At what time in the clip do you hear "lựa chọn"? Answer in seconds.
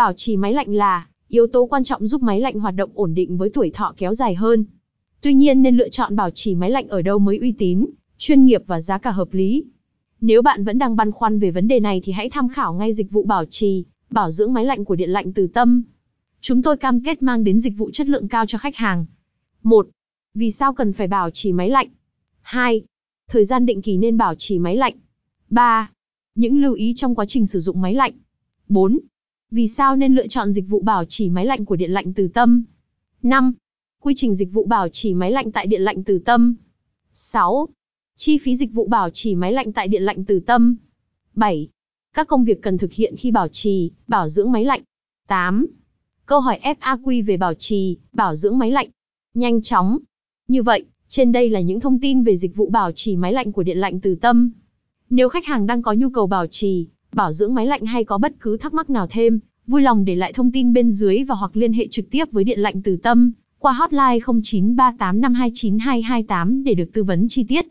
5.76-6.16, 30.14-30.52